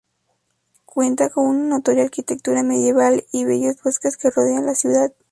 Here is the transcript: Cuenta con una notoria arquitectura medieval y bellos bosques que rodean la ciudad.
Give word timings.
Cuenta 0.85 1.29
con 1.29 1.45
una 1.45 1.67
notoria 1.77 2.03
arquitectura 2.03 2.63
medieval 2.63 3.23
y 3.31 3.45
bellos 3.45 3.83
bosques 3.83 4.17
que 4.17 4.31
rodean 4.31 4.65
la 4.65 4.73
ciudad. 4.73 5.13